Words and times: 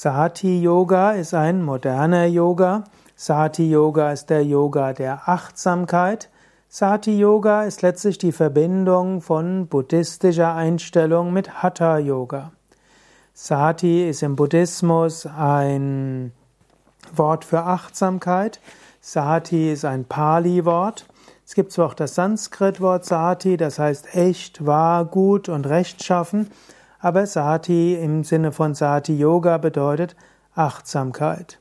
Sati 0.00 0.62
Yoga 0.62 1.10
ist 1.10 1.34
ein 1.34 1.64
moderner 1.64 2.26
Yoga. 2.26 2.84
Sati 3.16 3.68
Yoga 3.68 4.12
ist 4.12 4.30
der 4.30 4.44
Yoga 4.44 4.92
der 4.92 5.28
Achtsamkeit. 5.28 6.30
Sati 6.68 7.18
Yoga 7.18 7.64
ist 7.64 7.82
letztlich 7.82 8.16
die 8.16 8.30
Verbindung 8.30 9.20
von 9.20 9.66
buddhistischer 9.66 10.54
Einstellung 10.54 11.32
mit 11.32 11.64
Hatha 11.64 11.98
Yoga. 11.98 12.52
Sati 13.34 14.08
ist 14.08 14.22
im 14.22 14.36
Buddhismus 14.36 15.26
ein 15.26 16.30
Wort 17.12 17.44
für 17.44 17.64
Achtsamkeit. 17.64 18.60
Sati 19.00 19.72
ist 19.72 19.84
ein 19.84 20.04
Pali-Wort. 20.04 21.06
Es 21.44 21.56
gibt 21.56 21.72
zwar 21.72 21.86
auch 21.86 21.94
das 21.94 22.14
Sanskrit-Wort 22.14 23.04
Sati, 23.04 23.56
das 23.56 23.80
heißt 23.80 24.14
echt, 24.14 24.64
wahr, 24.64 25.06
gut 25.06 25.48
und 25.48 25.66
rechtschaffen, 25.66 26.50
aber 27.00 27.26
Sati 27.26 27.94
im 27.94 28.24
Sinne 28.24 28.52
von 28.52 28.74
Sati 28.74 29.16
Yoga 29.16 29.58
bedeutet 29.58 30.16
Achtsamkeit. 30.54 31.60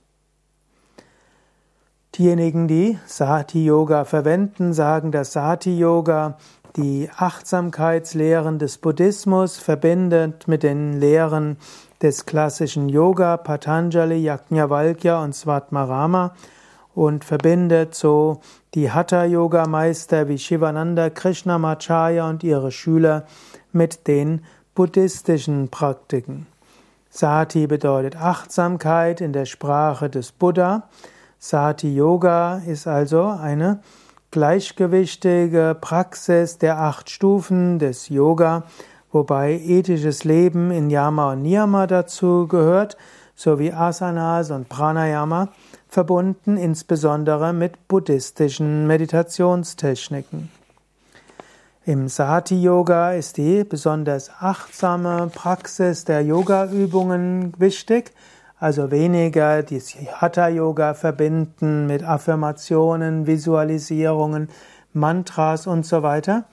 Diejenigen, 2.16 2.68
die 2.68 2.98
Sati 3.05 3.64
Yoga 3.64 4.04
verwenden, 4.04 4.73
sagen, 4.73 5.12
dass 5.12 5.34
Sati 5.34 5.78
Yoga 5.78 6.38
die 6.76 7.09
Achtsamkeitslehren 7.16 8.59
des 8.59 8.78
Buddhismus 8.80 9.58
verbindet 9.58 10.48
mit 10.48 10.64
den 10.64 11.00
Lehren 11.00 11.58
des 12.02 12.26
klassischen 12.26 12.90
Yoga, 12.90 13.38
Patanjali, 13.38 14.17
Yajnavalkya 14.17 15.23
und 15.23 15.34
Svatmarama 15.34 16.36
und 16.94 17.23
verbindet 17.23 17.94
so 17.94 18.42
die 18.73 18.92
Hatha-Yoga-Meister 18.92 20.28
wie 20.28 20.38
Shivananda 20.38 21.09
Krishnamacharya 21.09 22.28
und 22.30 22.44
ihre 22.44 22.72
Schüler 22.72 23.26
mit 23.72 24.08
den 24.08 24.44
buddhistischen 24.77 25.70
Praktiken. 25.70 26.45
Sati 27.09 27.66
bedeutet 27.66 28.16
Achtsamkeit 28.16 29.22
in 29.22 29.34
der 29.34 29.45
Sprache 29.45 30.08
des 30.08 30.31
Buddha. 30.31 30.84
Sati 31.39 31.95
Yoga 31.95 32.59
ist 32.59 32.86
also 32.86 33.23
eine 33.23 33.80
gleichgewichtige 34.30 35.75
Praxis 35.81 36.59
der 36.59 36.80
acht 36.80 37.09
Stufen 37.09 37.80
des 37.80 38.09
Yoga, 38.09 38.66
wobei 39.11 39.53
ethisches 39.53 40.25
Leben 40.25 40.69
in 40.69 40.91
Yama 40.91 41.31
und 41.31 41.41
Niyama 41.41 41.88
dazu 41.88 42.45
gehört, 42.47 42.97
sowie 43.34 43.72
Asanas 43.72 44.52
und 44.52 44.69
Pranayama, 44.69 45.47
verbunden 45.88 46.56
insbesondere 46.56 47.52
mit 47.52 47.88
buddhistischen 47.88 48.86
Meditationstechniken. 48.86 50.52
Im 51.88 52.10
Sati-Yoga 52.10 53.14
ist 53.14 53.38
die 53.38 53.64
besonders 53.64 54.30
achtsame 54.42 55.32
Praxis 55.34 56.04
der 56.04 56.22
Yoga-Übungen 56.22 57.54
wichtig, 57.60 58.12
also 58.60 58.92
weniger 58.92 59.64
die 59.64 59.80
Hatha-Yoga 59.80 60.96
verbinden 60.96 61.88
mit 61.88 62.04
Affirmationen, 62.04 63.26
Visualisierungen, 63.26 64.50
Mantras 64.92 65.66
und 65.66 65.86
so 65.86 66.04
weiter, 66.04 66.44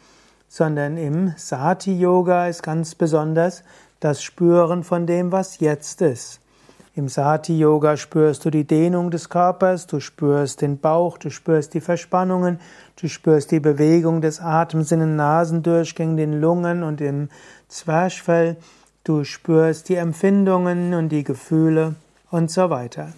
sondern 0.47 0.97
im 0.97 1.35
Sati-Yoga 1.37 2.47
ist 2.47 2.63
ganz 2.63 2.95
besonders 2.95 3.65
das 3.99 4.23
Spüren 4.23 4.85
von 4.85 5.05
dem, 5.05 5.33
was 5.33 5.59
jetzt 5.59 6.01
ist. 6.01 6.44
Im 6.97 7.09
Sati-Yoga 7.09 7.97
spürst 7.97 8.45
du 8.45 8.51
die 8.51 8.69
Dehnung 8.69 9.11
des 9.11 9.29
Körpers, 9.29 9.89
du 9.89 9.99
spürst 9.99 10.63
den 10.63 10.79
Bauch, 10.79 11.19
du 11.19 11.29
spürst 11.29 11.75
die 11.75 11.81
Verspannungen, 11.81 12.61
du 13.01 13.09
spürst 13.09 13.51
die 13.51 13.59
Bewegung 13.59 14.21
des 14.21 14.41
Atems 14.41 14.93
in 14.93 15.01
den 15.01 15.17
Nasendurchgängen, 15.17 16.17
den 16.17 16.41
Lungen 16.41 16.85
und 16.85 17.01
im 17.01 17.31
Zwerchfell, 17.67 18.57
du 19.03 19.25
spürst 19.25 19.89
die 19.89 19.97
Empfindungen 19.97 20.95
und 20.95 21.09
die 21.09 21.25
Gefühle 21.25 21.97
und 22.31 22.53
so 22.53 22.71
weiter. 22.71 23.09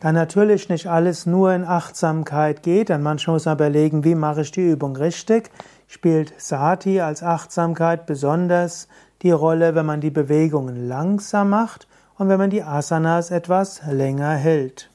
Da 0.00 0.12
natürlich 0.12 0.68
nicht 0.68 0.86
alles 0.86 1.24
nur 1.24 1.54
in 1.54 1.64
Achtsamkeit 1.64 2.62
geht, 2.62 2.90
dann 2.90 3.02
manchmal 3.02 3.36
muss 3.36 3.46
man 3.46 3.56
überlegen, 3.56 4.04
wie 4.04 4.14
mache 4.14 4.42
ich 4.42 4.50
die 4.50 4.70
Übung 4.70 4.96
richtig, 4.96 5.50
spielt 5.86 6.34
Sati 6.38 7.00
als 7.00 7.22
Achtsamkeit 7.22 8.04
besonders 8.04 8.86
die 9.22 9.30
Rolle, 9.30 9.74
wenn 9.74 9.86
man 9.86 10.02
die 10.02 10.10
Bewegungen 10.10 10.86
langsam 10.86 11.48
macht 11.48 11.86
und 12.18 12.28
wenn 12.28 12.38
man 12.38 12.50
die 12.50 12.62
Asanas 12.62 13.30
etwas 13.30 13.80
länger 13.90 14.34
hält. 14.34 14.90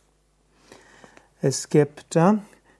Es 1.41 1.69
gibt 1.69 2.15
äh, 2.15 2.33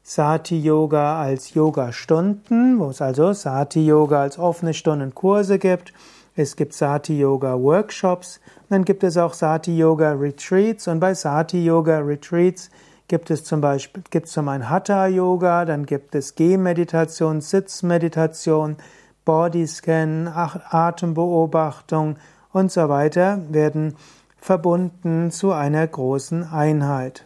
Sati 0.03 0.59
Yoga 0.59 1.22
als 1.22 1.53
Yoga-Stunden, 1.53 2.80
wo 2.80 2.90
es 2.90 3.01
also 3.01 3.34
Sati 3.34 3.85
Yoga 3.85 4.22
als 4.22 4.38
offene 4.38 4.74
Stundenkurse 4.74 5.59
gibt. 5.59 5.94
Es 6.35 6.56
gibt 6.56 6.74
Sati 6.74 7.19
Yoga 7.19 7.59
Workshops. 7.59 8.40
Dann 8.69 8.85
gibt 8.85 9.03
es 9.03 9.18
auch 9.18 9.34
Sati 9.34 9.78
Yoga 9.78 10.13
Retreats. 10.13 10.88
Und 10.88 11.00
bei 11.00 11.13
Sati 11.13 11.63
Yoga 11.63 12.00
Retreats 12.00 12.69
gibt 13.12 13.30
es 13.30 13.44
zum 13.44 13.59
Beispiel 13.59 14.03
gibt 14.09 14.28
es 14.28 14.31
zum 14.31 14.47
einen 14.47 14.69
Hatha 14.69 15.06
Yoga, 15.07 15.66
dann 15.66 15.85
gibt 15.85 16.16
es 16.16 16.35
Gehmeditation, 16.35 17.41
Sitzmeditation, 17.41 18.78
Bodyscan, 19.25 20.30
Atembeobachtung 20.30 22.16
und 22.53 22.72
so 22.72 22.88
weiter 22.88 23.40
werden 23.50 23.97
verbunden 24.41 25.31
zu 25.31 25.53
einer 25.53 25.88
großen 25.88 26.44
Einheit. 26.44 27.25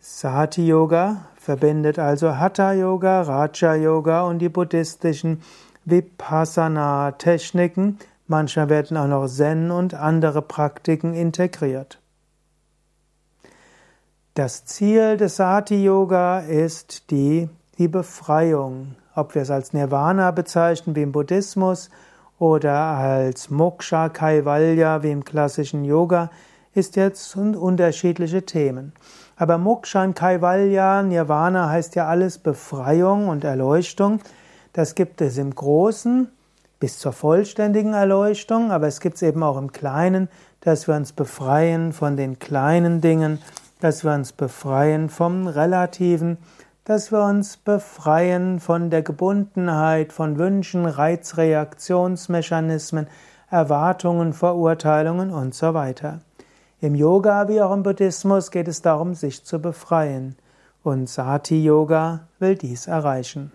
Sati 0.00 0.66
Yoga 0.66 1.26
verbindet 1.36 1.98
also 1.98 2.38
Hatha 2.38 2.72
Yoga, 2.72 3.22
Raja 3.22 3.74
Yoga 3.74 4.22
und 4.22 4.38
die 4.38 4.48
buddhistischen 4.48 5.42
Vipassana 5.84 7.12
Techniken. 7.12 7.98
Manchmal 8.26 8.70
werden 8.70 8.96
auch 8.96 9.06
noch 9.06 9.28
Zen 9.28 9.70
und 9.70 9.94
andere 9.94 10.42
Praktiken 10.42 11.12
integriert. 11.14 12.00
Das 14.34 14.64
Ziel 14.64 15.16
des 15.16 15.36
Sati 15.36 15.84
Yoga 15.84 16.40
ist 16.40 17.10
die, 17.10 17.48
die 17.78 17.88
Befreiung. 17.88 18.96
Ob 19.14 19.34
wir 19.34 19.42
es 19.42 19.50
als 19.50 19.72
Nirvana 19.72 20.30
bezeichnen 20.30 20.96
wie 20.96 21.02
im 21.02 21.12
Buddhismus 21.12 21.90
oder 22.38 22.74
als 22.74 23.50
Moksha 23.50 24.08
Kaivalya 24.08 25.02
wie 25.02 25.10
im 25.10 25.24
klassischen 25.24 25.84
Yoga, 25.84 26.30
ist 26.74 26.96
jetzt 26.96 27.34
unterschiedliche 27.36 28.44
Themen. 28.44 28.92
Aber 29.36 29.58
Moksha 29.58 30.04
und 30.04 30.14
Kaivalya, 30.14 31.02
Nirvana 31.02 31.70
heißt 31.70 31.94
ja 31.94 32.06
alles 32.06 32.38
Befreiung 32.38 33.28
und 33.28 33.44
Erleuchtung. 33.44 34.20
Das 34.72 34.94
gibt 34.94 35.20
es 35.20 35.38
im 35.38 35.54
Großen 35.54 36.28
bis 36.78 36.98
zur 36.98 37.12
vollständigen 37.12 37.94
Erleuchtung, 37.94 38.70
aber 38.70 38.86
es 38.86 39.00
gibt 39.00 39.16
es 39.16 39.22
eben 39.22 39.42
auch 39.42 39.56
im 39.56 39.72
Kleinen, 39.72 40.28
dass 40.60 40.86
wir 40.86 40.94
uns 40.94 41.12
befreien 41.12 41.92
von 41.92 42.16
den 42.16 42.38
kleinen 42.38 43.00
Dingen, 43.00 43.38
dass 43.80 44.04
wir 44.04 44.12
uns 44.12 44.32
befreien 44.32 45.08
vom 45.08 45.46
Relativen, 45.46 46.38
dass 46.86 47.10
wir 47.10 47.24
uns 47.24 47.56
befreien 47.56 48.60
von 48.60 48.90
der 48.90 49.02
Gebundenheit, 49.02 50.12
von 50.12 50.38
Wünschen, 50.38 50.86
Reizreaktionsmechanismen, 50.86 53.08
Erwartungen, 53.50 54.32
Verurteilungen 54.32 55.32
und 55.32 55.52
so 55.52 55.74
weiter. 55.74 56.20
Im 56.80 56.94
Yoga 56.94 57.48
wie 57.48 57.60
auch 57.60 57.74
im 57.74 57.82
Buddhismus 57.82 58.52
geht 58.52 58.68
es 58.68 58.82
darum, 58.82 59.14
sich 59.14 59.44
zu 59.44 59.58
befreien. 59.58 60.36
Und 60.84 61.08
Sati 61.08 61.60
Yoga 61.60 62.28
will 62.38 62.54
dies 62.54 62.86
erreichen. 62.86 63.50